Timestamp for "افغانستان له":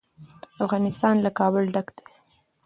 0.65-1.29